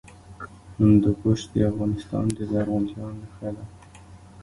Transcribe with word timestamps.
هندوکش 0.79 1.41
د 1.53 1.55
افغانستان 1.71 2.25
د 2.37 2.37
زرغونتیا 2.51 3.07
نښه 3.19 3.49
ده. 3.55 3.65